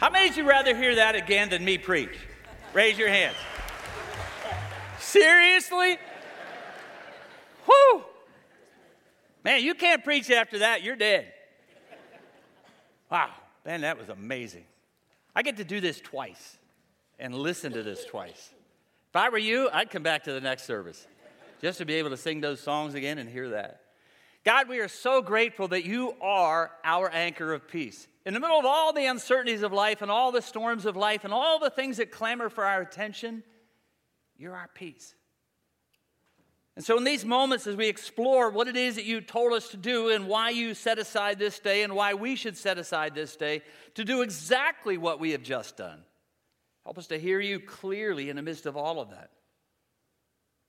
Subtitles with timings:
[0.00, 2.16] How many of you rather hear that again than me preach?
[2.72, 3.36] Raise your hands.
[4.98, 5.98] Seriously?
[7.66, 8.04] Whew.
[9.44, 11.30] Man, you can't preach after that, you're dead.
[13.10, 13.28] Wow,
[13.66, 14.64] man, that was amazing.
[15.36, 16.56] I get to do this twice
[17.18, 18.54] and listen to this twice.
[19.10, 21.06] If I were you, I'd come back to the next service
[21.60, 23.82] just to be able to sing those songs again and hear that.
[24.46, 28.08] God, we are so grateful that you are our anchor of peace.
[28.26, 31.24] In the middle of all the uncertainties of life and all the storms of life
[31.24, 33.42] and all the things that clamor for our attention,
[34.36, 35.14] you're our peace.
[36.76, 39.68] And so, in these moments, as we explore what it is that you told us
[39.68, 43.14] to do and why you set aside this day and why we should set aside
[43.14, 43.62] this day
[43.94, 46.02] to do exactly what we have just done,
[46.84, 49.30] help us to hear you clearly in the midst of all of that.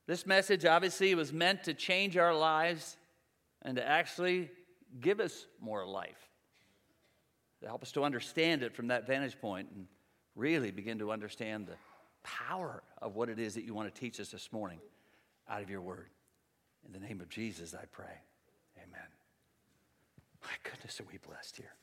[0.08, 2.98] This message obviously was meant to change our lives
[3.62, 4.50] and to actually
[5.00, 6.31] give us more life,
[7.68, 9.88] help us to understand it from that vantage point and
[10.36, 11.76] really begin to understand the
[12.24, 14.80] power of what it is that you want to teach us this morning
[15.50, 16.10] out of your word.
[16.86, 18.22] In the name of Jesus, I pray.
[18.78, 19.08] Amen.
[20.44, 21.74] My goodness, are we blessed here?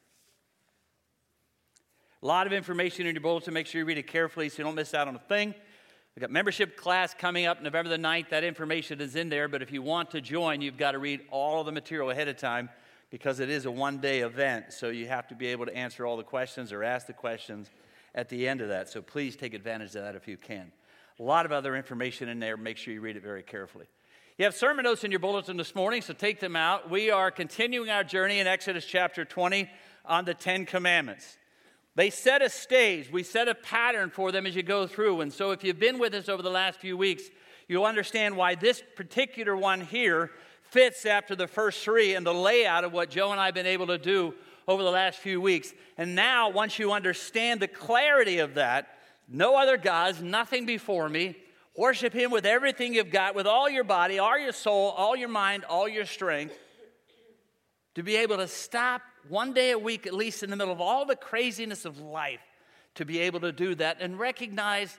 [2.22, 3.54] A lot of information in your bulletin.
[3.54, 5.54] Make sure you read it carefully so you don't miss out on a thing.
[6.16, 8.30] We've got membership class coming up November the 9th.
[8.30, 11.20] That information is in there, but if you want to join, you've got to read
[11.30, 12.70] all of the material ahead of time
[13.10, 14.72] because it is a one day event.
[14.72, 17.70] So you have to be able to answer all the questions or ask the questions
[18.14, 18.88] at the end of that.
[18.88, 20.72] So please take advantage of that if you can.
[21.18, 22.56] A lot of other information in there.
[22.56, 23.86] Make sure you read it very carefully.
[24.38, 26.88] You have sermon notes in your bulletin this morning, so take them out.
[26.88, 29.68] We are continuing our journey in Exodus chapter 20
[30.04, 31.36] on the Ten Commandments.
[31.96, 35.22] They set a stage, we set a pattern for them as you go through.
[35.22, 37.24] And so, if you've been with us over the last few weeks,
[37.66, 40.30] you'll understand why this particular one here
[40.70, 43.66] fits after the first three and the layout of what Joe and I have been
[43.66, 44.34] able to do
[44.66, 45.72] over the last few weeks.
[45.96, 48.88] And now, once you understand the clarity of that,
[49.26, 51.36] no other gods, nothing before me.
[51.76, 55.28] Worship Him with everything you've got, with all your body, all your soul, all your
[55.28, 56.58] mind, all your strength.
[57.94, 60.80] To be able to stop one day a week, at least in the middle of
[60.80, 62.40] all the craziness of life,
[62.96, 64.96] to be able to do that and recognize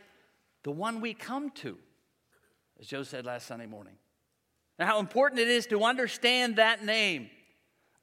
[0.63, 1.77] the one we come to,
[2.79, 3.98] as Joe said last Sunday morning.
[4.79, 7.29] And how important it is to understand that name.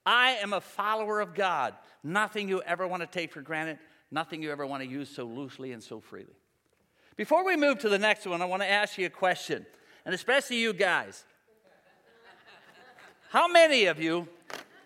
[0.05, 1.75] I am a follower of God.
[2.05, 3.79] Nothing you ever want to take for granted,
[4.11, 6.37] nothing you ever want to use so loosely and so freely.
[7.17, 9.65] Before we move to the next one, I want to ask you a question,
[10.05, 11.25] and especially you guys.
[13.31, 14.29] How many of you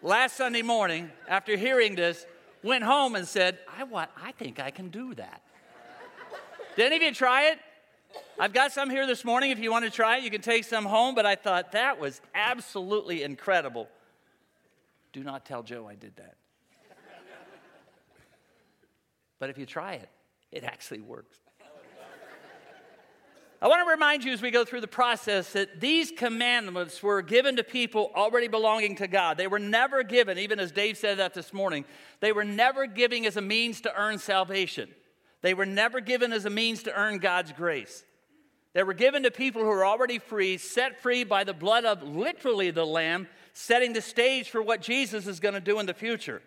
[0.01, 2.25] last Sunday morning, after hearing this,
[2.63, 5.43] went home and said, I, want, I think I can do that?
[6.77, 7.59] Did any of you try it?
[8.39, 9.51] I've got some here this morning.
[9.51, 12.01] If you want to try it, you can take some home, but I thought that
[12.01, 13.89] was absolutely incredible.
[15.13, 16.37] Do not tell Joe I did that.
[19.39, 20.09] But if you try it,
[20.53, 21.39] it actually works.
[23.63, 27.21] I want to remind you as we go through the process that these commandments were
[27.21, 29.37] given to people already belonging to God.
[29.37, 31.85] They were never given, even as Dave said that this morning,
[32.21, 34.89] they were never given as a means to earn salvation.
[35.43, 38.05] They were never given as a means to earn God's grace.
[38.73, 42.03] They were given to people who are already free, set free by the blood of
[42.03, 45.95] literally the Lamb, setting the stage for what Jesus is going to do in the
[45.95, 46.43] future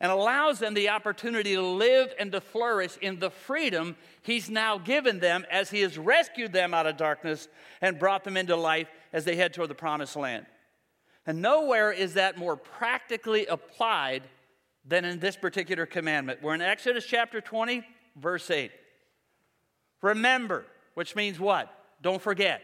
[0.00, 4.76] and allows them the opportunity to live and to flourish in the freedom He's now
[4.76, 7.48] given them as He has rescued them out of darkness
[7.80, 10.46] and brought them into life as they head toward the promised land.
[11.26, 14.24] And nowhere is that more practically applied
[14.84, 16.42] than in this particular commandment.
[16.42, 17.82] We're in Exodus chapter 20,
[18.16, 18.70] verse 8.
[20.02, 21.72] Remember, which means what?
[22.02, 22.60] Don't forget.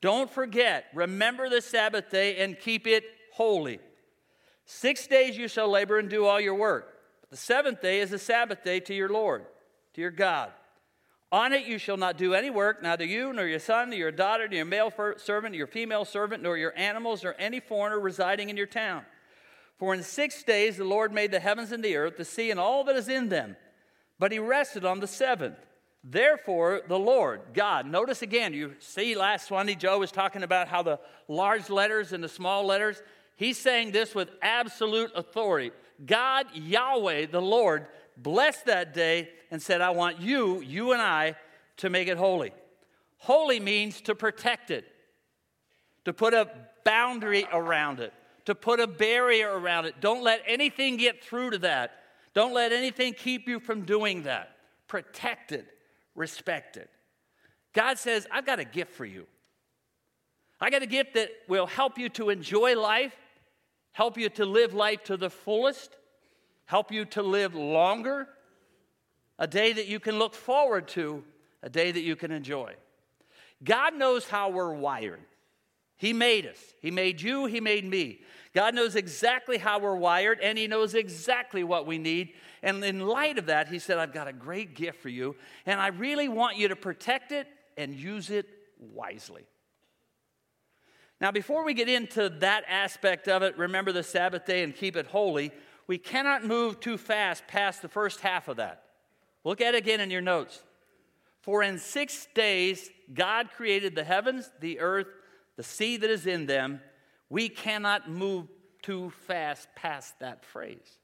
[0.00, 0.86] Don't forget.
[0.94, 3.78] Remember the Sabbath day and keep it holy.
[4.64, 6.94] Six days you shall labor and do all your work.
[7.22, 9.46] But the seventh day is a Sabbath day to your Lord,
[9.94, 10.50] to your God.
[11.30, 14.12] On it you shall not do any work, neither you, nor your son, nor your
[14.12, 17.98] daughter, nor your male servant, nor your female servant, nor your animals, nor any foreigner
[17.98, 19.06] residing in your town.
[19.82, 22.60] For in six days the Lord made the heavens and the earth, the sea, and
[22.60, 23.56] all that is in them.
[24.16, 25.56] But he rested on the seventh.
[26.04, 30.84] Therefore, the Lord, God, notice again, you see last Sunday, Joe was talking about how
[30.84, 33.02] the large letters and the small letters,
[33.34, 35.72] He's saying this with absolute authority.
[36.06, 41.34] God, Yahweh, the Lord, blessed that day and said, I want you, you and I,
[41.78, 42.52] to make it holy.
[43.18, 44.84] Holy means to protect it,
[46.04, 46.48] to put a
[46.84, 48.12] boundary around it,
[48.44, 50.00] to put a barrier around it.
[50.00, 51.92] Don't let anything get through to that.
[52.34, 54.56] Don't let anything keep you from doing that.
[54.88, 55.66] Protect it,
[56.14, 56.90] respect it.
[57.72, 59.26] God says, I've got a gift for you.
[60.60, 63.16] I got a gift that will help you to enjoy life
[63.92, 65.96] help you to live life to the fullest,
[66.64, 68.26] help you to live longer,
[69.38, 71.22] a day that you can look forward to,
[71.62, 72.74] a day that you can enjoy.
[73.62, 75.20] God knows how we're wired.
[76.02, 76.58] He made us.
[76.80, 78.22] He made you, He made me.
[78.52, 82.32] God knows exactly how we're wired, and He knows exactly what we need.
[82.60, 85.80] And in light of that, He said, I've got a great gift for you, and
[85.80, 87.46] I really want you to protect it
[87.76, 88.46] and use it
[88.80, 89.44] wisely.
[91.20, 94.96] Now, before we get into that aspect of it, remember the Sabbath day and keep
[94.96, 95.52] it holy,
[95.86, 98.82] we cannot move too fast past the first half of that.
[99.44, 100.64] Look at it again in your notes.
[101.42, 105.06] For in six days God created the heavens, the earth,
[105.56, 106.80] the seed that is in them.
[107.28, 108.48] We cannot move
[108.82, 110.98] too fast past that phrase.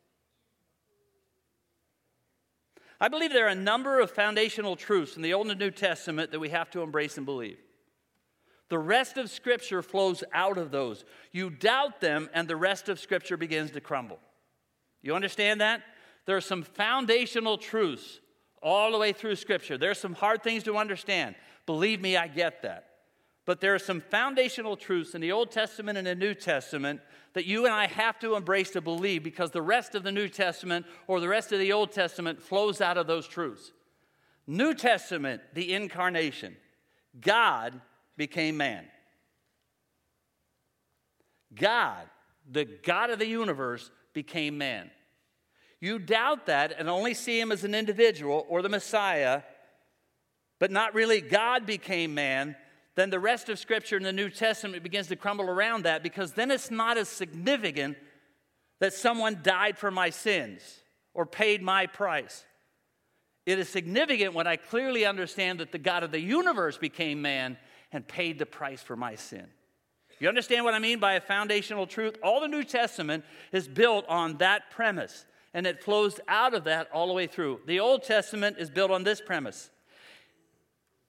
[3.00, 6.32] I believe there are a number of foundational truths in the Old and New Testament
[6.32, 7.58] that we have to embrace and believe.
[8.68, 11.04] The rest of Scripture flows out of those.
[11.32, 14.18] You doubt them, and the rest of Scripture begins to crumble.
[15.00, 15.82] You understand that?
[16.26, 18.20] There are some foundational truths
[18.60, 19.78] all the way through Scripture.
[19.78, 21.36] There are some hard things to understand.
[21.64, 22.87] Believe me, I get that.
[23.48, 27.00] But there are some foundational truths in the Old Testament and the New Testament
[27.32, 30.28] that you and I have to embrace to believe because the rest of the New
[30.28, 33.72] Testament or the rest of the Old Testament flows out of those truths.
[34.46, 36.58] New Testament, the incarnation.
[37.18, 37.80] God
[38.18, 38.84] became man.
[41.54, 42.06] God,
[42.50, 44.90] the God of the universe, became man.
[45.80, 49.40] You doubt that and only see him as an individual or the Messiah,
[50.58, 52.54] but not really God became man,
[52.98, 56.32] then the rest of Scripture in the New Testament begins to crumble around that because
[56.32, 57.96] then it's not as significant
[58.80, 60.80] that someone died for my sins
[61.14, 62.44] or paid my price.
[63.46, 67.56] It is significant when I clearly understand that the God of the universe became man
[67.92, 69.46] and paid the price for my sin.
[70.18, 72.16] You understand what I mean by a foundational truth?
[72.22, 75.24] All the New Testament is built on that premise,
[75.54, 77.60] and it flows out of that all the way through.
[77.64, 79.70] The Old Testament is built on this premise.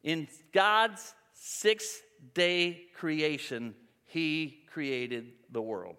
[0.04, 1.16] In God's
[1.50, 2.02] six
[2.34, 3.74] day creation,
[4.06, 5.96] He created the world.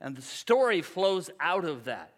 [0.00, 2.14] And the story flows out of that.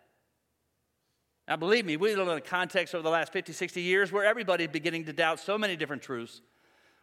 [1.46, 4.25] Now, believe me, we live in a context over the last 50, 60 years where
[4.25, 6.40] everybody's beginning to doubt so many different truths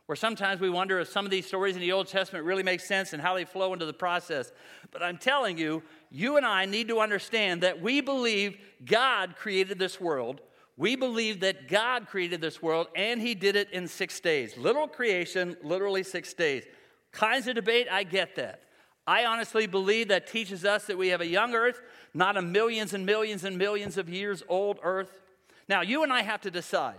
[0.08, 2.80] where sometimes we wonder if some of these stories in the Old Testament really make
[2.80, 4.52] sense and how they flow into the process.
[4.92, 9.78] But I'm telling you, you and I need to understand that we believe God created
[9.78, 10.42] this world.
[10.82, 14.58] We believe that God created this world and He did it in six days.
[14.58, 16.64] Literal creation, literally six days.
[17.12, 18.64] Kinds of debate, I get that.
[19.06, 21.80] I honestly believe that teaches us that we have a young earth,
[22.16, 25.22] not a millions and millions and millions of years old earth.
[25.70, 26.98] Now, you and I have to decide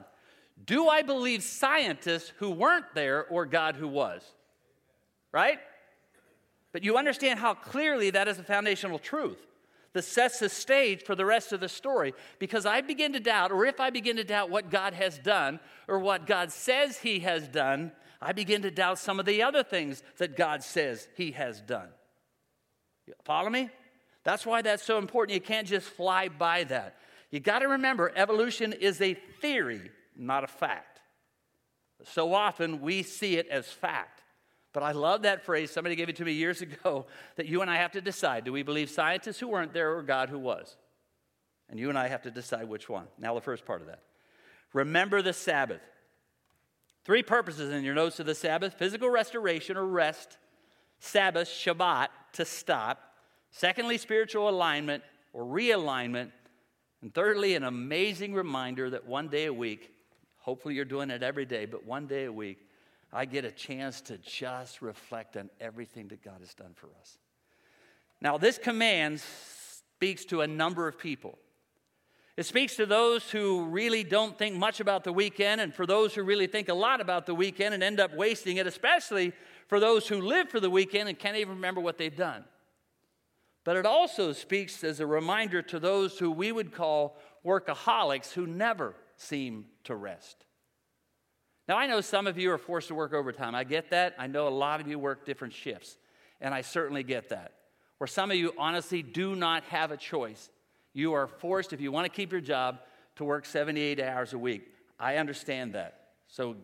[0.65, 4.23] do I believe scientists who weren't there or God who was?
[5.33, 5.59] Right?
[6.71, 9.45] But you understand how clearly that is a foundational truth
[9.93, 12.15] that sets the stage for the rest of the story.
[12.39, 15.61] Because I begin to doubt, or if I begin to doubt what God has done
[15.89, 19.63] or what God says He has done, I begin to doubt some of the other
[19.63, 21.89] things that God says He has done.
[23.07, 23.69] You follow me?
[24.25, 25.35] That's why that's so important.
[25.35, 26.97] You can't just fly by that.
[27.31, 31.01] You got to remember, evolution is a theory not a fact.
[32.05, 34.22] So often we see it as fact.
[34.73, 35.71] But I love that phrase.
[35.71, 38.53] Somebody gave it to me years ago that you and I have to decide do
[38.53, 40.77] we believe scientists who weren't there or God who was?
[41.69, 43.07] And you and I have to decide which one.
[43.19, 44.01] Now, the first part of that.
[44.73, 45.81] Remember the Sabbath.
[47.05, 50.39] Three purposes in your notes of the Sabbath physical restoration or rest,
[51.01, 53.01] Sabbath, Shabbat, to stop.
[53.51, 56.31] Secondly, spiritual alignment or realignment.
[57.01, 59.93] And thirdly, an amazing reminder that one day a week,
[60.43, 62.59] Hopefully, you're doing it every day, but one day a week,
[63.13, 67.19] I get a chance to just reflect on everything that God has done for us.
[68.21, 71.39] Now, this command speaks to a number of people.
[72.37, 76.15] It speaks to those who really don't think much about the weekend, and for those
[76.15, 79.33] who really think a lot about the weekend and end up wasting it, especially
[79.67, 82.45] for those who live for the weekend and can't even remember what they've done.
[83.65, 88.47] But it also speaks as a reminder to those who we would call workaholics who
[88.47, 90.47] never seem to rest.
[91.73, 93.55] Now, I know some of you are forced to work overtime.
[93.55, 94.15] I get that.
[94.19, 95.97] I know a lot of you work different shifts,
[96.39, 97.53] and I certainly get that.
[97.97, 100.51] Where some of you honestly do not have a choice.
[100.93, 102.81] You are forced, if you want to keep your job,
[103.17, 104.69] to work 78 hours a week.
[105.01, 106.09] I understand that.
[106.29, 106.57] So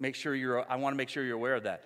[0.00, 1.84] make sure you're, I want to make sure you're aware of that.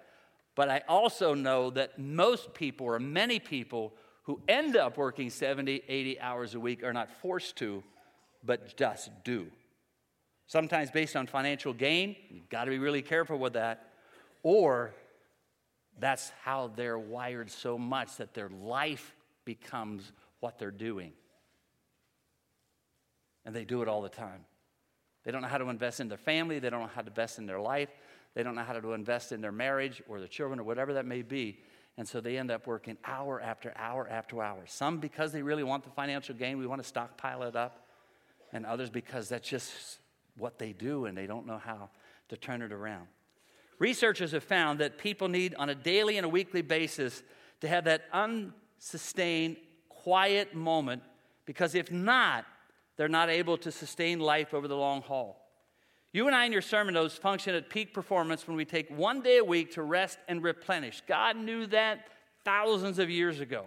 [0.54, 5.82] But I also know that most people, or many people, who end up working 70,
[5.86, 7.84] 80 hours a week are not forced to,
[8.42, 9.48] but just do
[10.52, 12.14] sometimes based on financial gain.
[12.28, 13.88] You've got to be really careful with that.
[14.42, 14.92] Or
[15.98, 19.14] that's how they're wired so much that their life
[19.46, 21.12] becomes what they're doing.
[23.46, 24.44] And they do it all the time.
[25.24, 27.38] They don't know how to invest in their family, they don't know how to invest
[27.38, 27.88] in their life,
[28.34, 31.06] they don't know how to invest in their marriage or their children or whatever that
[31.06, 31.60] may be.
[31.96, 34.64] And so they end up working hour after hour after hour.
[34.66, 37.86] Some because they really want the financial gain, we want to stockpile it up.
[38.52, 39.98] And others because that's just
[40.36, 41.90] what they do and they don't know how
[42.28, 43.06] to turn it around.
[43.78, 47.22] Researchers have found that people need, on a daily and a weekly basis,
[47.60, 49.56] to have that unsustained,
[49.88, 51.02] quiet moment
[51.46, 52.44] because if not,
[52.96, 55.38] they're not able to sustain life over the long haul.
[56.12, 59.22] You and I in your sermon notes function at peak performance when we take one
[59.22, 61.02] day a week to rest and replenish.
[61.06, 62.06] God knew that
[62.44, 63.66] thousands of years ago.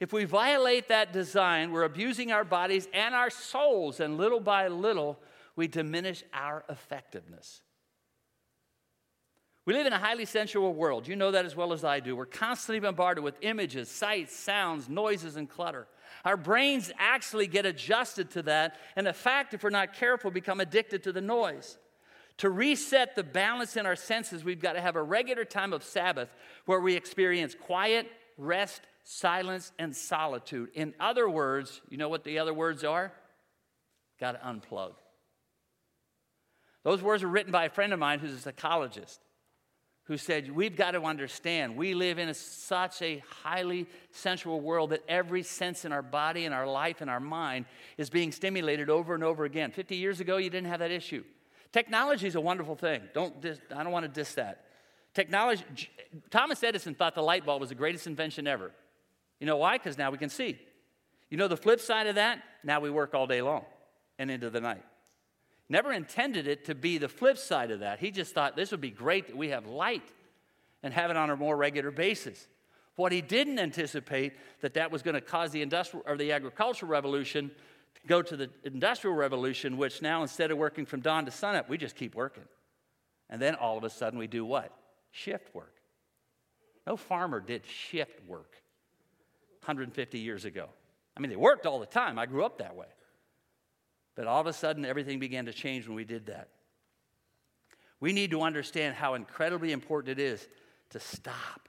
[0.00, 4.68] If we violate that design, we're abusing our bodies and our souls, and little by
[4.68, 5.18] little,
[5.56, 7.60] we diminish our effectiveness.
[9.64, 11.06] We live in a highly sensual world.
[11.06, 12.16] You know that as well as I do.
[12.16, 15.86] We're constantly bombarded with images, sights, sounds, noises, and clutter.
[16.24, 20.60] Our brains actually get adjusted to that, and in fact, if we're not careful, become
[20.60, 21.78] addicted to the noise.
[22.38, 25.84] To reset the balance in our senses, we've got to have a regular time of
[25.84, 26.28] Sabbath
[26.66, 30.70] where we experience quiet, rest, silence, and solitude.
[30.74, 33.12] In other words, you know what the other words are?
[34.18, 34.94] Got to unplug.
[36.84, 39.20] Those words were written by a friend of mine who's a psychologist
[40.04, 44.90] who said, We've got to understand we live in a, such a highly sensual world
[44.90, 48.90] that every sense in our body and our life and our mind is being stimulated
[48.90, 49.70] over and over again.
[49.70, 51.22] 50 years ago, you didn't have that issue.
[51.72, 53.02] Technology is a wonderful thing.
[53.14, 54.66] Don't dis, I don't want to diss that.
[55.14, 55.64] Technology,
[56.30, 58.72] Thomas Edison thought the light bulb was the greatest invention ever.
[59.40, 59.78] You know why?
[59.78, 60.58] Because now we can see.
[61.30, 62.42] You know the flip side of that?
[62.62, 63.64] Now we work all day long
[64.18, 64.82] and into the night.
[65.72, 67.98] Never intended it to be the flip side of that.
[67.98, 70.06] He just thought this would be great that we have light
[70.82, 72.46] and have it on a more regular basis.
[72.96, 76.90] What he didn't anticipate that that was going to cause the industrial or the agricultural
[76.90, 77.50] revolution
[77.94, 81.70] to go to the industrial revolution, which now instead of working from dawn to sunup,
[81.70, 82.44] we just keep working.
[83.30, 84.76] And then all of a sudden we do what?
[85.10, 85.76] Shift work.
[86.86, 88.56] No farmer did shift work
[89.64, 90.68] 150 years ago.
[91.16, 92.18] I mean, they worked all the time.
[92.18, 92.88] I grew up that way.
[94.14, 96.48] But all of a sudden, everything began to change when we did that.
[98.00, 100.46] We need to understand how incredibly important it is
[100.90, 101.68] to stop,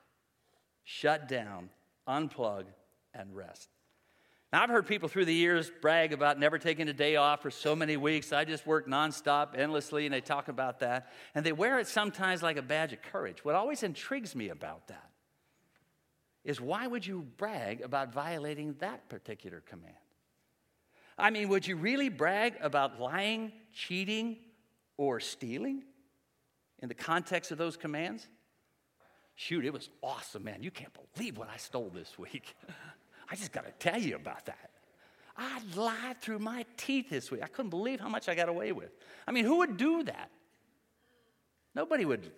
[0.83, 1.69] shut down,
[2.07, 2.65] unplug,
[3.13, 3.69] and rest.
[4.51, 7.49] Now, I've heard people through the years brag about never taking a day off for
[7.49, 8.31] so many weeks.
[8.31, 11.11] I just work nonstop, endlessly, and they talk about that.
[11.33, 13.43] And they wear it sometimes like a badge of courage.
[13.43, 15.09] What always intrigues me about that
[16.43, 19.95] is why would you brag about violating that particular command?
[21.17, 24.37] I mean, would you really brag about lying, cheating,
[24.97, 25.83] or stealing
[26.79, 28.27] in the context of those commands?
[29.35, 30.61] Shoot, it was awesome, man.
[30.61, 32.55] You can't believe what I stole this week.
[33.29, 34.69] I just got to tell you about that.
[35.35, 37.41] I lied through my teeth this week.
[37.43, 38.91] I couldn't believe how much I got away with.
[39.27, 40.29] I mean, who would do that?
[41.73, 42.31] Nobody would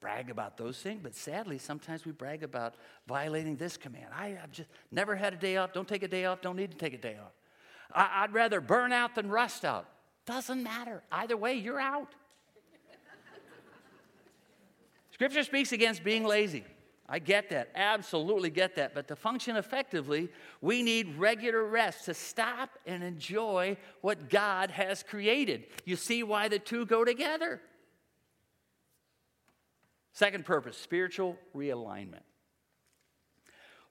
[0.00, 2.74] brag about those things, but sadly, sometimes we brag about
[3.06, 4.06] violating this command.
[4.14, 5.72] I, have just never had a day off.
[5.72, 6.42] Don't take a day off.
[6.42, 7.32] Don't need to take a day off.
[7.94, 9.88] I'd rather burn out than rust out.
[10.26, 11.02] Doesn't matter.
[11.10, 12.14] Either way, you're out.
[15.10, 16.64] Scripture speaks against being lazy.
[17.08, 18.94] I get that, absolutely get that.
[18.94, 20.30] But to function effectively,
[20.62, 25.66] we need regular rest to stop and enjoy what God has created.
[25.84, 27.60] You see why the two go together.
[30.12, 32.22] Second purpose spiritual realignment.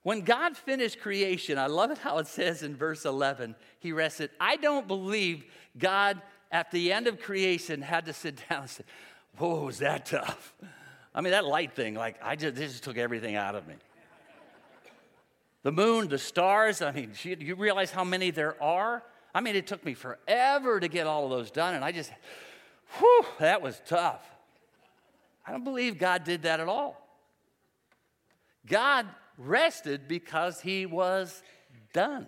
[0.03, 4.31] When God finished creation, I love it how it says in verse 11, he rested.
[4.39, 5.45] I don't believe
[5.77, 8.83] God, at the end of creation, had to sit down and say,
[9.37, 10.53] Whoa, was that tough?
[11.13, 13.75] I mean, that light thing, like, I just, this just took everything out of me.
[15.63, 19.03] The moon, the stars, I mean, you realize how many there are?
[19.33, 22.11] I mean, it took me forever to get all of those done, and I just,
[22.97, 24.21] whew, that was tough.
[25.45, 27.07] I don't believe God did that at all.
[28.65, 29.07] God
[29.45, 31.43] rested because he was
[31.93, 32.27] done.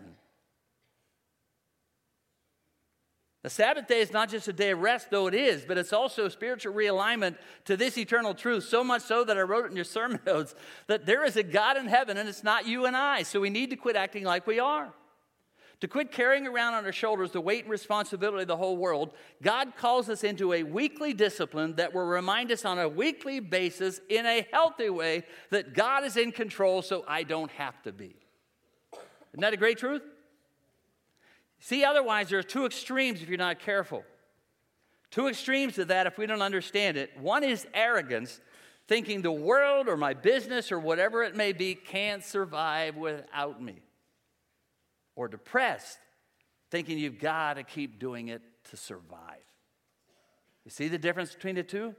[3.44, 5.92] The Sabbath day is not just a day of rest, though it is, but it's
[5.92, 8.64] also spiritual realignment to this eternal truth.
[8.64, 10.56] So much so that I wrote it in your sermon notes
[10.88, 13.24] that there is a God in heaven and it's not you and I.
[13.24, 14.94] So we need to quit acting like we are.
[15.80, 19.12] To quit carrying around on our shoulders the weight and responsibility of the whole world,
[19.42, 24.00] God calls us into a weekly discipline that will remind us on a weekly basis
[24.08, 28.16] in a healthy way that God is in control so I don't have to be.
[29.34, 30.04] Isn't that a great truth?
[31.60, 34.04] See, otherwise, there are two extremes if you're not careful.
[35.12, 37.12] Two extremes to that if we don't understand it.
[37.20, 38.42] One is arrogance,
[38.88, 43.82] thinking the world or my business or whatever it may be can't survive without me.
[45.16, 45.98] Or depressed,
[46.72, 49.44] thinking you've got to keep doing it to survive.
[50.66, 51.96] You see the difference between the two?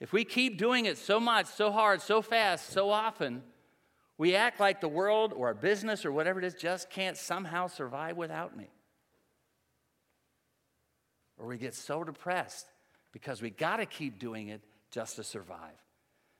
[0.00, 3.42] If we keep doing it so much, so hard, so fast, so often,
[4.18, 7.66] we act like the world or our business or whatever it is just can't somehow
[7.66, 8.70] survive without me.
[11.38, 12.66] Or we get so depressed
[13.12, 15.58] because we got to keep doing it just to survive.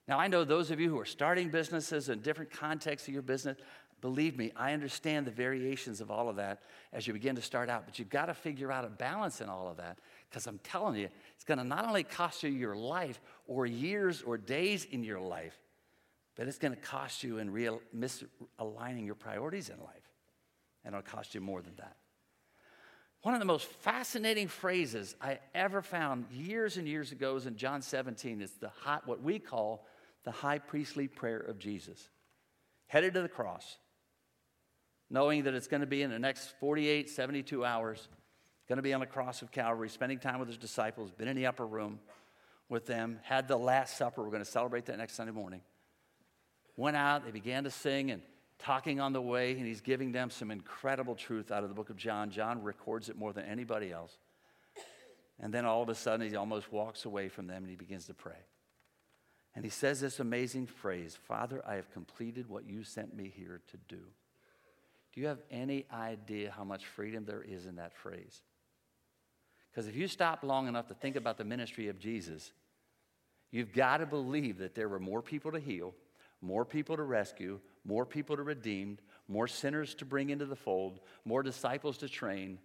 [0.09, 3.23] Now, I know those of you who are starting businesses in different contexts of your
[3.23, 3.57] business,
[4.03, 6.61] believe me, I understand the variations of all of that
[6.93, 9.49] as you begin to start out, but you've got to figure out a balance in
[9.49, 12.77] all of that because I'm telling you, it's going to not only cost you your
[12.77, 15.59] life or years or days in your life,
[16.37, 20.11] but it's going to cost you in real misaligning your priorities in life.
[20.85, 21.97] And it'll cost you more than that.
[23.23, 27.57] One of the most fascinating phrases I ever found years and years ago is in
[27.57, 28.41] John 17.
[28.43, 28.71] It's the
[29.05, 29.87] what we call
[30.25, 32.09] the high priestly prayer of Jesus.
[32.89, 33.77] Headed to the cross,
[35.13, 38.09] knowing that it's going to be in the next 48, 72 hours,
[38.67, 41.37] going to be on the cross of Calvary, spending time with his disciples, been in
[41.37, 42.01] the upper room
[42.71, 44.23] with them, had the Last Supper.
[44.23, 45.61] We're going to celebrate that next Sunday morning.
[46.79, 48.23] Went out, they began to sing, and
[48.59, 51.91] talking on the way, and he's giving them some incredible truth out of the book
[51.91, 52.31] of John.
[52.31, 54.17] John records it more than anybody else.
[55.39, 58.07] And then all of a sudden, he almost walks away from them and he begins
[58.07, 58.39] to pray.
[59.55, 63.61] And he says this amazing phrase Father, I have completed what you sent me here
[63.73, 64.05] to do.
[65.13, 68.43] Do you have any idea how much freedom there is in that phrase?
[69.71, 72.53] Because if you stop long enough to think about the ministry of Jesus,
[73.51, 75.95] you've got to believe that there were more people to heal,
[76.41, 81.01] more people to rescue, more people to redeem, more sinners to bring into the fold,
[81.25, 82.59] more disciples to train,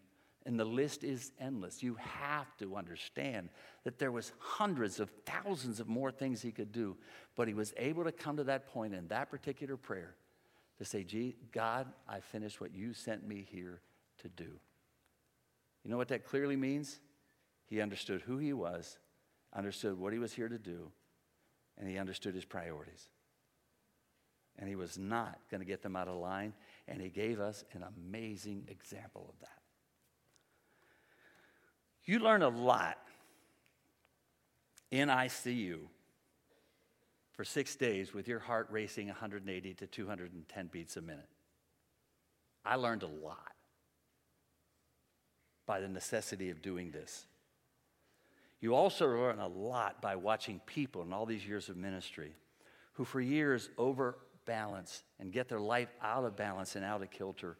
[0.45, 1.83] and the list is endless.
[1.83, 3.49] You have to understand
[3.83, 6.95] that there was hundreds of thousands of more things he could do,
[7.35, 10.15] but he was able to come to that point in that particular prayer
[10.77, 11.05] to say,
[11.51, 13.81] God, I finished what you sent me here
[14.21, 14.59] to do.
[15.83, 16.99] You know what that clearly means?
[17.65, 18.97] He understood who he was,
[19.53, 20.91] understood what he was here to do,
[21.77, 23.09] and he understood his priorities
[24.59, 26.53] and he was not going to get them out of line.
[26.87, 29.49] And he gave us an amazing example of that.
[32.05, 32.97] You learn a lot
[34.89, 35.79] in ICU
[37.37, 41.29] for six days with your heart racing 180 to 210 beats a minute.
[42.65, 43.53] I learned a lot
[45.67, 47.27] by the necessity of doing this.
[48.59, 52.33] You also learn a lot by watching people in all these years of ministry
[52.93, 57.11] who, for years, over balance and get their life out of balance and out of
[57.11, 57.55] kilter,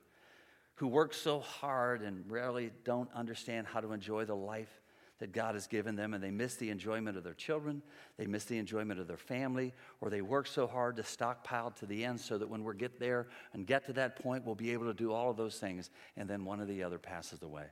[0.76, 4.82] who work so hard and rarely don't understand how to enjoy the life
[5.19, 7.82] that God has given them, and they miss the enjoyment of their children,
[8.17, 11.86] they miss the enjoyment of their family, or they work so hard to stockpile to
[11.86, 14.73] the end so that when we get there and get to that point, we'll be
[14.73, 17.65] able to do all of those things, and then one or the other passes away.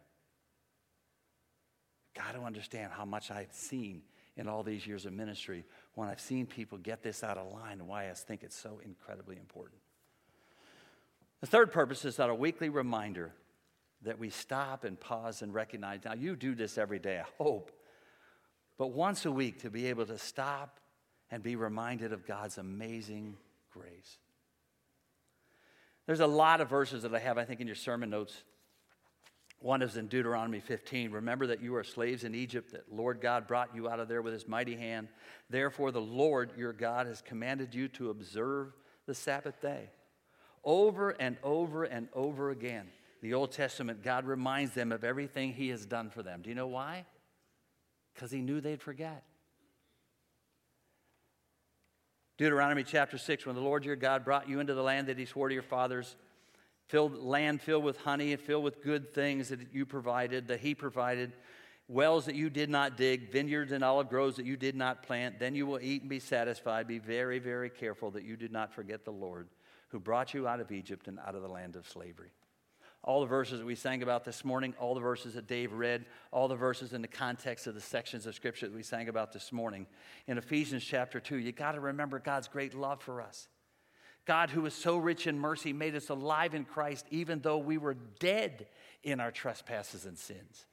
[2.15, 4.01] Got to understand how much I've seen
[4.38, 7.79] in all these years of ministry when I've seen people get this out of line
[7.79, 9.79] and why I think it's so incredibly important.
[11.41, 13.34] The third purpose is that a weekly reminder
[14.06, 16.00] that we stop and pause and recognize.
[16.06, 17.72] Now, you do this every day, I hope,
[18.78, 20.80] but once a week to be able to stop
[21.32, 23.38] and be reminded of God's amazing
[23.72, 24.18] grace.
[26.06, 28.44] There's a lot of verses that I have, I think, in your sermon notes
[29.65, 31.12] one is in Deuteronomy 15.
[31.12, 34.22] Remember that you were slaves in Egypt, that Lord God brought you out of there
[34.22, 35.08] with his mighty hand.
[35.50, 38.74] Therefore, the Lord your God has commanded you to observe
[39.08, 39.89] the Sabbath day.
[40.63, 42.88] Over and over and over again,
[43.25, 46.43] the Old Testament, God reminds them of everything he has done for them.
[46.43, 47.05] Do you know why?
[48.13, 49.23] Because he knew they'd forget.
[52.38, 55.25] Deuteronomy chapter 6 When the Lord your God brought you into the land that he
[55.25, 56.15] swore to your fathers,
[56.88, 60.75] filled land filled with honey and filled with good things that you provided, that he
[60.75, 61.33] provided,
[61.88, 65.39] wells that you did not dig, vineyards and olive groves that you did not plant.
[65.39, 66.88] Then you will eat and be satisfied.
[66.88, 69.47] Be very, very careful that you did not forget the Lord
[69.88, 72.29] who brought you out of Egypt and out of the land of slavery.
[73.06, 76.06] All the verses that we sang about this morning, all the verses that Dave read,
[76.32, 79.32] all the verses in the context of the sections of scripture that we sang about
[79.32, 79.86] this morning.
[80.26, 83.48] In Ephesians chapter 2, you got to remember God's great love for us.
[84.26, 87.78] God, who is so rich in mercy, made us alive in Christ even though we
[87.78, 88.65] were dead
[89.04, 90.65] in our trespasses and sins.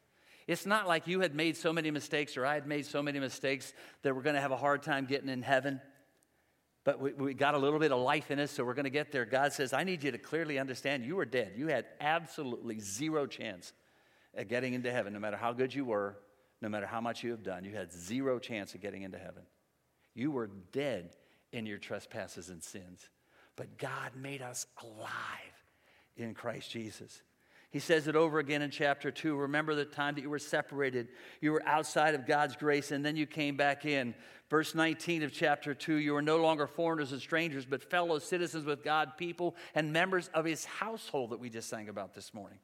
[0.47, 3.21] It's not like you had made so many mistakes or I had made so many
[3.21, 5.83] mistakes that we're going to have a hard time getting in heaven.
[6.85, 8.91] But we, we got a little bit of life in us, so we're going to
[8.91, 9.25] get there.
[9.25, 11.53] God says, I need you to clearly understand you were dead.
[11.57, 13.73] You had absolutely zero chance
[14.35, 16.17] at getting into heaven, no matter how good you were,
[16.61, 17.65] no matter how much you have done.
[17.65, 19.43] You had zero chance of getting into heaven.
[20.15, 21.11] You were dead
[21.53, 23.09] in your trespasses and sins.
[23.57, 25.09] But God made us alive.
[26.17, 27.23] in Christ Jesus.
[27.73, 29.35] He says it over again in chapter 2.
[29.35, 31.09] Remember the time that you were separated,
[31.41, 34.15] you were outside of God's grace, and then you came back in.
[34.51, 38.67] Verse 19 of chapter 2 You are no longer foreigners and strangers, but fellow citizens
[38.67, 42.59] with God, people, and members of his household that we just sang about this morning.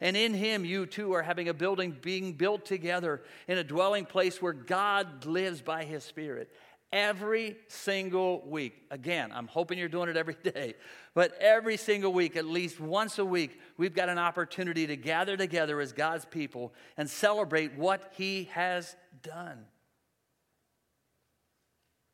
[0.00, 4.04] And in him, you too are having a building being built together in a dwelling
[4.04, 6.52] place where God lives by his Spirit
[6.92, 8.84] every single week.
[8.90, 10.74] Again, I'm hoping you're doing it every day,
[11.14, 15.36] but every single week, at least once a week, we've got an opportunity to gather
[15.36, 19.64] together as God's people and celebrate what He has done.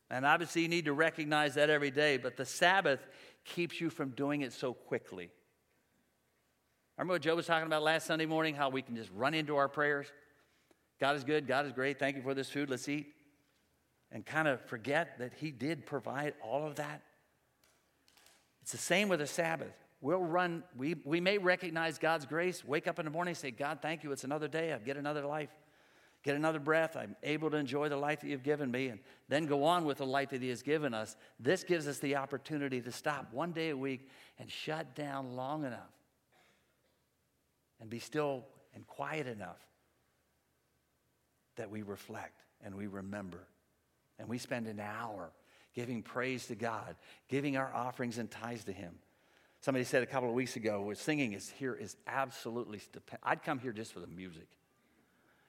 [0.09, 2.99] And obviously, you need to recognize that every day, but the Sabbath
[3.45, 5.31] keeps you from doing it so quickly.
[6.97, 8.53] Remember what Joe was talking about last Sunday morning?
[8.53, 10.07] How we can just run into our prayers?
[10.99, 13.07] God is good, God is great, thank you for this food, let's eat
[14.13, 17.01] and kind of forget that He did provide all of that?
[18.61, 19.73] It's the same with the Sabbath.
[19.99, 23.79] We'll run, we, we may recognize God's grace, wake up in the morning, say, God,
[23.81, 25.49] thank you, it's another day, I get another life,
[26.23, 28.99] get another breath, I'm able to enjoy the life that you've given me, and
[29.29, 31.15] then go on with the life that He has given us.
[31.39, 35.63] This gives us the opportunity to stop one day a week and shut down long
[35.63, 35.91] enough
[37.79, 38.45] and be still
[38.75, 39.59] and quiet enough
[41.55, 43.47] that we reflect and we remember
[44.19, 45.31] and we spend an hour
[45.73, 46.95] giving praise to God,
[47.27, 48.93] giving our offerings and tithes to Him.
[49.59, 53.23] Somebody said a couple of weeks ago, singing is here is absolutely stupendous.
[53.23, 54.47] I'd come here just for the music.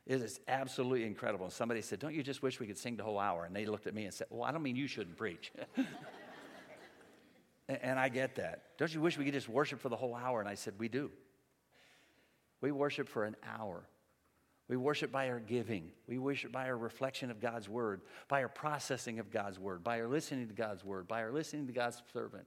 [0.07, 1.47] It is absolutely incredible.
[1.47, 3.45] And somebody said, Don't you just wish we could sing the whole hour?
[3.45, 5.51] And they looked at me and said, Well, I don't mean you shouldn't preach.
[7.69, 8.63] and I get that.
[8.79, 10.41] Don't you wish we could just worship for the whole hour?
[10.41, 11.11] And I said, We do.
[12.61, 13.85] We worship for an hour.
[14.69, 15.91] We worship by our giving.
[16.09, 20.01] We worship by our reflection of God's word, by our processing of God's word, by
[20.01, 22.47] our listening to God's word, by our listening to God's servant.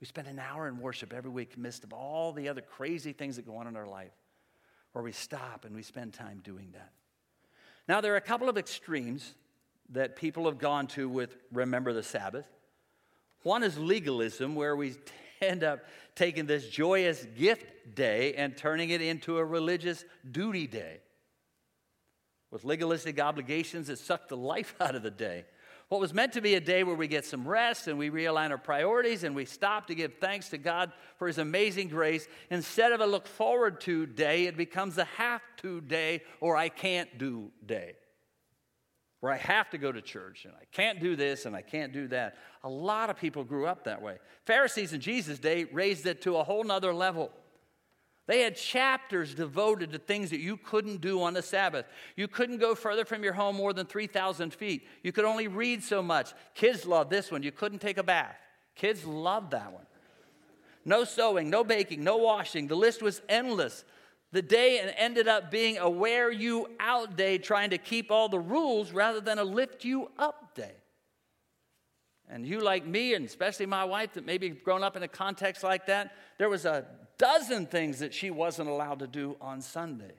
[0.00, 3.36] We spend an hour in worship every week amidst of all the other crazy things
[3.36, 4.12] that go on in our life,
[4.92, 6.92] where we stop and we spend time doing that.
[7.86, 9.34] Now, there are a couple of extremes
[9.90, 12.46] that people have gone to with remember the Sabbath.
[13.42, 14.94] One is legalism, where we
[15.40, 15.80] end up
[16.14, 21.00] taking this joyous gift day and turning it into a religious duty day.
[22.50, 25.44] With legalistic obligations that suck the life out of the day.
[25.88, 28.50] What was meant to be a day where we get some rest and we realign
[28.50, 32.92] our priorities and we stop to give thanks to God for His amazing grace, instead
[32.92, 37.18] of a look forward to day, it becomes a have to day or I can't
[37.18, 37.96] do day
[39.24, 41.94] where I have to go to church and I can't do this and I can't
[41.94, 42.36] do that.
[42.62, 44.18] A lot of people grew up that way.
[44.44, 47.30] Pharisees in Jesus' day raised it to a whole nother level.
[48.26, 51.86] They had chapters devoted to things that you couldn't do on the Sabbath.
[52.16, 54.86] You couldn't go further from your home more than 3,000 feet.
[55.02, 56.34] You could only read so much.
[56.54, 57.42] Kids loved this one.
[57.42, 58.36] You couldn't take a bath.
[58.74, 59.86] Kids loved that one.
[60.84, 62.66] No sewing, no baking, no washing.
[62.66, 63.86] The list was endless
[64.34, 68.28] the day and ended up being a wear you out day, trying to keep all
[68.28, 70.74] the rules rather than a lift you up day.
[72.28, 75.62] And you, like me, and especially my wife, that maybe grown up in a context
[75.62, 76.84] like that, there was a
[77.16, 80.14] dozen things that she wasn't allowed to do on Sunday.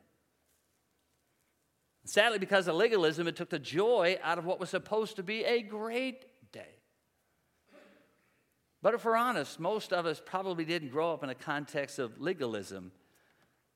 [2.06, 5.44] Sadly, because of legalism, it took the joy out of what was supposed to be
[5.44, 6.24] a great
[6.54, 6.80] day.
[8.82, 12.22] But if we're honest, most of us probably didn't grow up in a context of
[12.22, 12.94] legalism.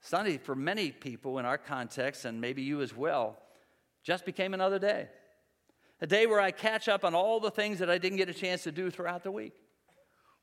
[0.01, 3.37] Sunday, for many people in our context, and maybe you as well,
[4.03, 5.09] just became another day.
[6.01, 8.33] A day where I catch up on all the things that I didn't get a
[8.33, 9.53] chance to do throughout the week.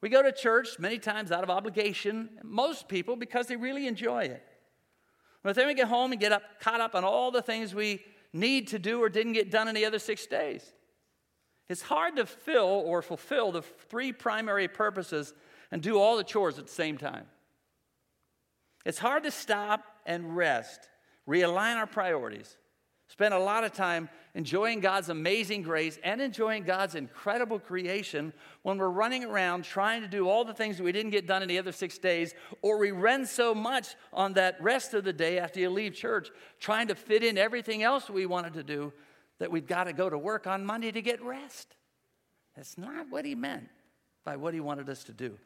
[0.02, 4.24] We go to church many times out of obligation, most people because they really enjoy
[4.24, 4.42] it.
[5.42, 8.02] But then we get home and get up, caught up on all the things we
[8.32, 10.72] need to do or didn't get done in the other six days.
[11.68, 15.32] It's hard to fill or fulfill the three primary purposes
[15.70, 17.26] and do all the chores at the same time.
[18.86, 20.88] It's hard to stop and rest,
[21.28, 22.56] realign our priorities,
[23.08, 28.78] spend a lot of time enjoying God's amazing grace and enjoying God's incredible creation when
[28.78, 31.48] we're running around trying to do all the things that we didn't get done in
[31.48, 35.40] the other six days, or we run so much on that rest of the day
[35.40, 38.92] after you leave church, trying to fit in everything else we wanted to do
[39.40, 41.74] that we've got to go to work on Monday to get rest.
[42.54, 43.68] That's not what he meant
[44.24, 45.36] by what he wanted us to do.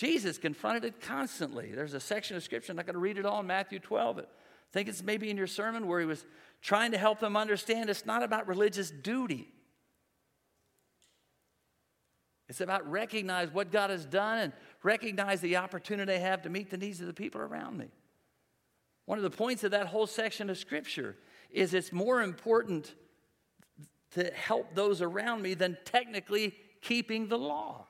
[0.00, 1.72] Jesus confronted it constantly.
[1.72, 4.20] There's a section of scripture, I'm not going to read it all in Matthew 12.
[4.20, 4.22] I
[4.72, 6.24] think it's maybe in your sermon where he was
[6.62, 9.52] trying to help them understand it's not about religious duty.
[12.48, 16.70] It's about recognize what God has done and recognize the opportunity I have to meet
[16.70, 17.88] the needs of the people around me.
[19.04, 21.14] One of the points of that whole section of scripture
[21.50, 22.94] is it's more important
[24.12, 27.84] to help those around me than technically keeping the law.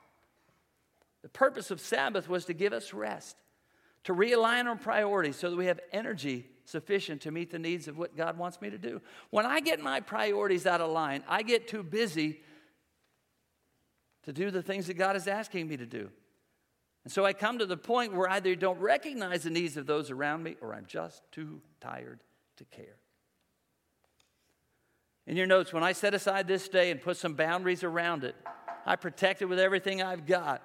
[1.21, 3.37] The purpose of Sabbath was to give us rest,
[4.05, 7.97] to realign our priorities so that we have energy sufficient to meet the needs of
[7.97, 9.01] what God wants me to do.
[9.29, 12.41] When I get my priorities out of line, I get too busy
[14.23, 16.09] to do the things that God is asking me to do.
[17.03, 19.87] And so I come to the point where either I don't recognize the needs of
[19.87, 22.19] those around me or I'm just too tired
[22.57, 22.97] to care.
[25.25, 28.35] In your notes, when I set aside this day and put some boundaries around it,
[28.85, 30.61] I protect it with everything I've got.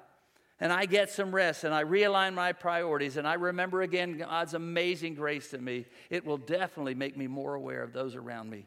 [0.58, 4.54] And I get some rest and I realign my priorities and I remember again God's
[4.54, 5.84] amazing grace to me.
[6.08, 8.66] It will definitely make me more aware of those around me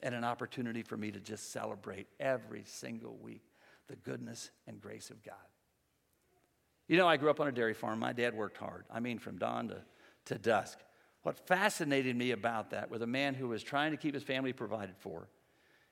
[0.00, 3.42] and an opportunity for me to just celebrate every single week
[3.88, 5.34] the goodness and grace of God.
[6.88, 7.98] You know, I grew up on a dairy farm.
[7.98, 8.84] My dad worked hard.
[8.90, 9.82] I mean, from dawn to,
[10.26, 10.78] to dusk.
[11.22, 14.52] What fascinated me about that was a man who was trying to keep his family
[14.52, 15.28] provided for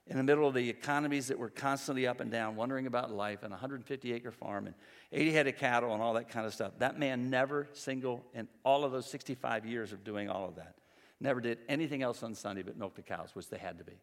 [0.06, 3.42] in the middle of the economies that were constantly up and down, wondering about life,
[3.42, 4.74] and a 150 acre farm and
[5.12, 6.72] 80 head of cattle and all that kind of stuff.
[6.78, 10.74] That man never single in all of those 65 years of doing all of that,
[11.20, 13.98] never did anything else on Sunday but milk the cows, which they had to be.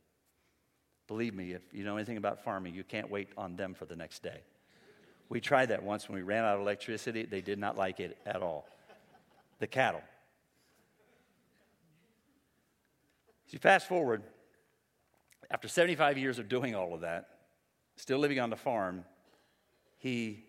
[1.07, 3.95] Believe me, if you know anything about farming, you can't wait on them for the
[3.95, 4.41] next day.
[5.29, 7.23] We tried that once when we ran out of electricity.
[7.23, 8.65] They did not like it at all.
[9.59, 10.01] The cattle.
[13.45, 14.23] So you fast forward,
[15.51, 17.27] after 75 years of doing all of that,
[17.97, 19.03] still living on the farm,
[19.97, 20.45] he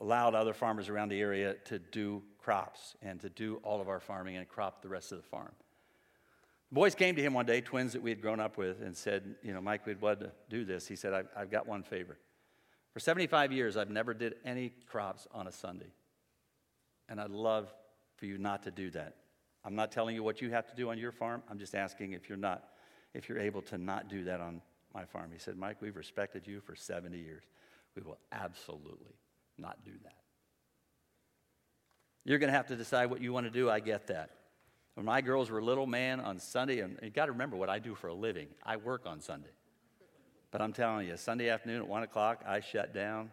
[0.00, 4.00] allowed other farmers around the area to do crops and to do all of our
[4.00, 5.52] farming and crop the rest of the farm.
[6.70, 8.96] The boys came to him one day, twins that we had grown up with, and
[8.96, 10.88] said, You know, Mike, we'd love to do this.
[10.88, 12.18] He said, I've, I've got one favor.
[12.92, 15.92] For 75 years, I've never did any crops on a Sunday.
[17.08, 17.72] And I'd love
[18.16, 19.16] for you not to do that.
[19.64, 21.42] I'm not telling you what you have to do on your farm.
[21.50, 22.64] I'm just asking if you're not,
[23.16, 24.60] if you're able to not do that on
[24.94, 25.30] my farm.
[25.32, 27.42] He said, Mike, we've respected you for 70 years.
[27.94, 29.14] We will absolutely
[29.58, 30.16] not do that.
[32.24, 33.70] You're going to have to decide what you want to do.
[33.70, 34.30] I get that.
[34.94, 37.78] When my girls were little, man, on Sunday, and you got to remember what I
[37.78, 38.48] do for a living.
[38.64, 39.50] I work on Sunday.
[40.50, 43.30] But I'm telling you, Sunday afternoon at 1 o'clock, I shut down.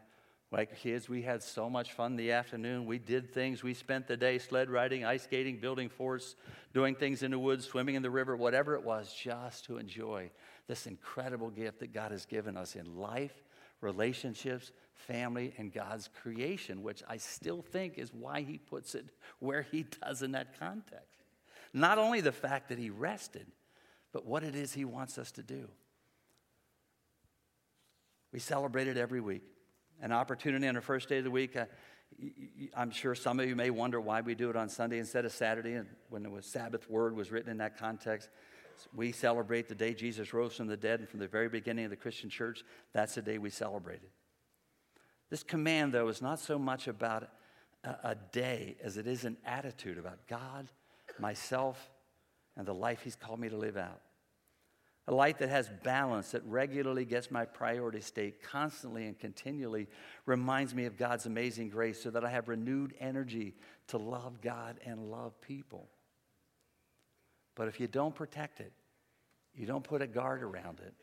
[0.54, 2.86] Like kids, we had so much fun the afternoon.
[2.86, 3.64] We did things.
[3.64, 6.36] We spent the day sled riding, ice skating, building forts,
[6.76, 10.30] doing things in the woods, swimming in the river, whatever it was, just to enjoy
[10.68, 13.34] this incredible gift that God has given us in life,
[13.82, 19.06] relationships, family, and God's creation, which I still think is why He puts it
[19.40, 21.24] where He does in that context.
[21.74, 23.48] Not only the fact that He rested,
[24.12, 25.68] but what it is He wants us to do.
[28.32, 29.42] We celebrate it every week.
[30.04, 31.56] An opportunity on the first day of the week.
[31.56, 31.64] Uh,
[32.76, 35.32] I'm sure some of you may wonder why we do it on Sunday instead of
[35.32, 35.76] Saturday.
[35.76, 38.28] And when the Sabbath word was written in that context,
[38.94, 41.00] we celebrate the day Jesus rose from the dead.
[41.00, 44.10] And from the very beginning of the Christian church, that's the day we celebrated.
[45.30, 47.30] This command, though, is not so much about
[47.86, 50.68] a, a day as it is an attitude about God,
[51.18, 51.90] myself,
[52.58, 54.02] and the life He's called me to live out.
[55.08, 59.88] A light that has balance, that regularly gets my priority state constantly and continually
[60.26, 63.54] reminds me of God's amazing grace so that I have renewed energy
[63.88, 65.90] to love God and love people.
[67.56, 68.72] But if you don't protect it,
[69.54, 70.94] you don't put a guard around it,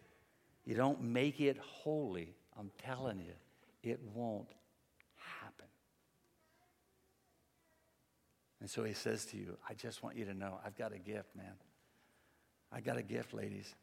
[0.65, 3.35] you don't make it holy, I'm telling you,
[3.83, 4.49] it won't
[5.17, 5.67] happen.
[8.61, 10.99] And so he says to you, I just want you to know I've got a
[10.99, 11.53] gift, man.
[12.73, 13.75] I got a gift, ladies.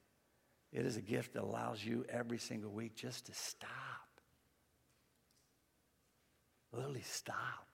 [0.72, 3.70] It is a gift that allows you every single week just to stop.
[6.72, 7.68] Literally stop.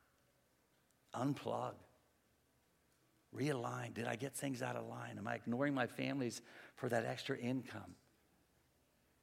[1.15, 1.73] Unplug.
[3.35, 3.93] Realign.
[3.93, 5.17] Did I get things out of line?
[5.17, 6.41] Am I ignoring my families
[6.75, 7.95] for that extra income?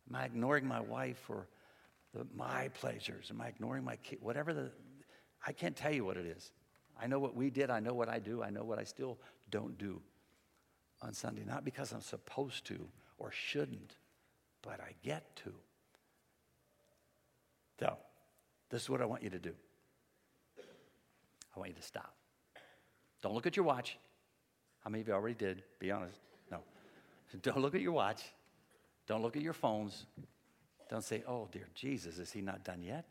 [0.08, 1.46] Am I ignoring my wife for
[2.12, 3.30] the, my pleasures?
[3.30, 4.18] Am I ignoring my kid?
[4.20, 4.72] Whatever the,
[5.46, 6.52] I can't tell you what it is.
[7.00, 7.70] I know what we did.
[7.70, 8.42] I know what I do.
[8.42, 9.18] I know what I still
[9.50, 10.02] don't do
[11.00, 11.42] on Sunday.
[11.46, 12.78] Not because I'm supposed to,
[13.20, 13.94] or shouldn't,
[14.62, 15.52] but I get to.
[17.78, 17.96] So,
[18.70, 19.52] this is what I want you to do.
[21.54, 22.14] I want you to stop.
[23.22, 23.98] Don't look at your watch.
[24.82, 25.62] How many of you already did?
[25.78, 26.18] Be honest.
[26.50, 26.58] No.
[27.42, 28.22] Don't look at your watch.
[29.06, 30.06] Don't look at your phones.
[30.88, 33.04] Don't say, oh, dear Jesus, is he not done yet?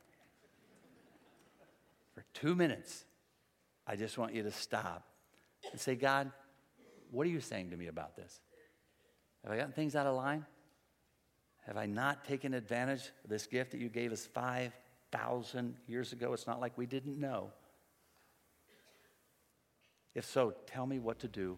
[2.13, 3.05] For two minutes,
[3.85, 5.07] I just want you to stop
[5.71, 6.31] and say, God,
[7.11, 8.39] what are you saying to me about this?
[9.43, 10.45] Have I gotten things out of line?
[11.65, 16.33] Have I not taken advantage of this gift that you gave us 5,000 years ago?
[16.33, 17.51] It's not like we didn't know.
[20.15, 21.57] If so, tell me what to do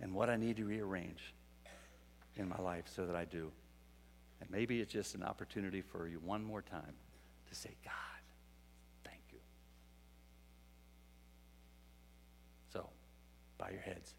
[0.00, 1.34] and what I need to rearrange
[2.36, 3.52] in my life so that I do.
[4.40, 6.94] And maybe it's just an opportunity for you one more time
[7.48, 7.92] to say, God,
[9.04, 9.38] thank you.
[12.72, 12.88] So,
[13.58, 14.14] bow your heads.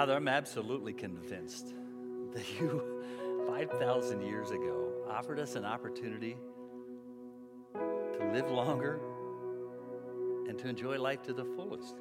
[0.00, 1.74] Father, I'm absolutely convinced
[2.32, 3.04] that you,
[3.48, 6.38] 5,000 years ago, offered us an opportunity
[7.74, 8.98] to live longer
[10.48, 11.96] and to enjoy life to the fullest.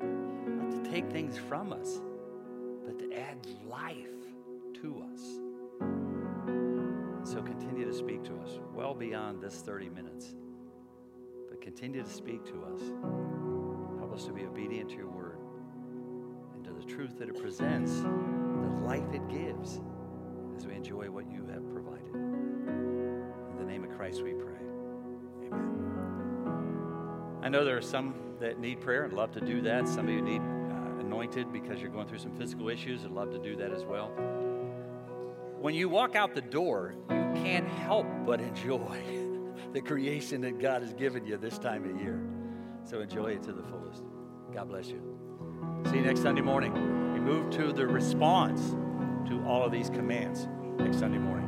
[0.00, 2.00] Not to take things from us,
[2.86, 4.16] but to add life
[4.80, 5.20] to us.
[7.30, 10.34] So continue to speak to us well beyond this 30 minutes.
[11.50, 12.80] But continue to speak to us.
[13.98, 15.25] Help us to be obedient to your word
[16.86, 19.80] truth that it presents, the life it gives
[20.56, 22.14] as we enjoy what you have provided.
[22.14, 24.54] In the name of Christ we pray.
[25.46, 27.40] Amen.
[27.42, 29.88] I know there are some that need prayer and love to do that.
[29.88, 33.30] Some of you need uh, anointed because you're going through some physical issues and love
[33.30, 34.08] to do that as well.
[35.60, 39.02] When you walk out the door, you can't help but enjoy
[39.72, 42.20] the creation that God has given you this time of year.
[42.84, 44.04] So enjoy it to the fullest.
[44.52, 45.05] God bless you.
[45.90, 46.72] See you next Sunday morning.
[47.12, 48.70] We move to the response
[49.28, 51.45] to all of these commands next Sunday morning.